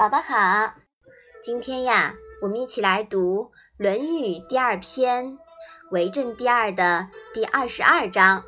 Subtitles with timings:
[0.00, 0.76] 宝宝好，
[1.42, 3.44] 今天呀，我们一起来读
[3.76, 5.26] 《论语》第二篇
[5.90, 8.42] 《为政第二》的第二十二章。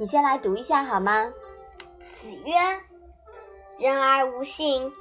[0.00, 1.32] 你先来读一下好吗？
[2.10, 2.54] 子曰
[3.78, 4.92] ：“人而无信，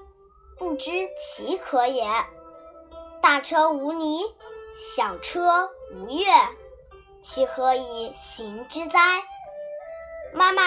[0.59, 2.05] 不知其可也。
[3.19, 4.21] 大车无泥，
[4.95, 6.27] 小车无月，
[7.23, 9.23] 其何以行之哉？”
[10.35, 10.61] 妈妈，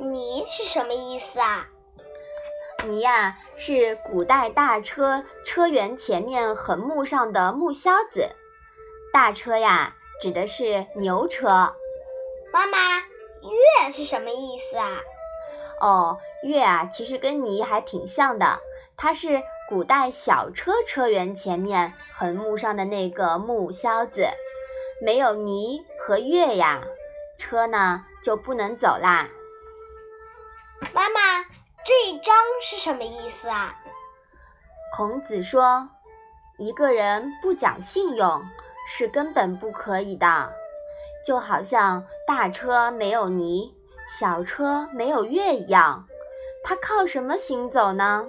[0.00, 1.68] 泥是什么意思啊？
[2.86, 8.30] 泥呀，是古代大车车辕前面横木上的木销子。
[9.12, 11.74] 大车呀，指的是牛车。
[12.52, 12.78] 妈妈，
[13.42, 15.00] 月是什么意思啊？
[15.80, 18.60] 哦，月啊，其实跟泥还挺像的。
[18.96, 24.28] 它是古代小车车辕前面横木上的那个木销子。
[25.00, 26.82] 没有泥和月呀，
[27.38, 29.28] 车呢就不能走啦。
[30.92, 31.17] 妈妈。
[32.70, 33.74] 是什么意思啊？
[34.94, 35.88] 孔子说，
[36.58, 38.42] 一个人不讲信用
[38.86, 40.52] 是根本不可以的，
[41.24, 43.74] 就好像大车没有泥，
[44.06, 46.06] 小车没有月一样，
[46.62, 48.26] 他靠什么行走呢？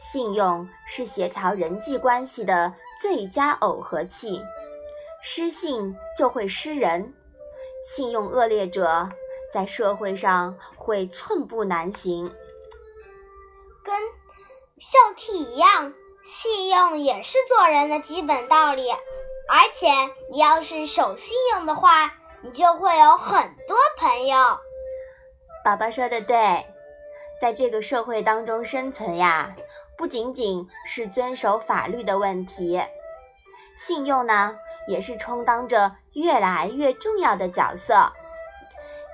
[0.00, 4.42] 信用是协调人际关系的最佳耦合器，
[5.22, 7.14] 失信就会失人，
[7.86, 9.08] 信用恶劣者。
[9.52, 12.34] 在社会上会寸步难行，
[13.84, 13.94] 跟
[14.78, 15.92] 孝悌一样，
[16.24, 18.90] 信用也是做人的基本道理。
[18.90, 19.88] 而且，
[20.32, 24.36] 你要是守信用的话，你就会有很多朋友。
[25.62, 26.66] 宝宝说的对，
[27.40, 29.54] 在这个社会当中生存呀，
[29.98, 32.80] 不仅仅是遵守法律的问题，
[33.78, 34.56] 信用呢，
[34.88, 38.10] 也是充当着越来越重要的角色。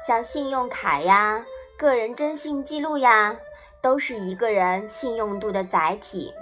[0.07, 1.45] 像信用卡呀、
[1.77, 3.37] 个人征信记录呀，
[3.83, 6.35] 都是一个人信用度的载体。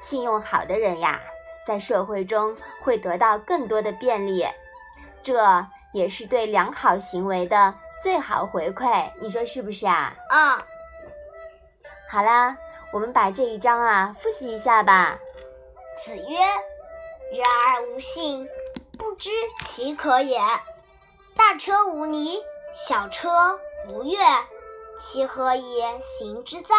[0.00, 1.20] 信用好的人呀，
[1.66, 4.46] 在社会中会得到更多的便利，
[5.22, 9.10] 这也是对良好行为的最好回馈。
[9.20, 10.14] 你说是不是啊？
[10.30, 10.66] 啊。
[12.08, 12.56] 好啦，
[12.92, 15.18] 我们把这一章啊复习一下吧。
[16.04, 16.38] 子曰
[17.32, 18.48] ：“人而无信，
[18.96, 19.30] 不知
[19.64, 20.38] 其可也。
[21.34, 22.38] 大车无泥。”
[22.74, 24.18] 小车无月，
[25.00, 26.74] 其何以行之哉？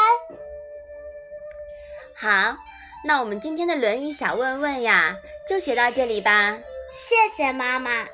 [2.13, 2.57] 好，
[3.05, 6.59] 那我们今天的《论语》小问问呀，就学到这里吧。
[6.95, 8.07] 谢谢妈妈。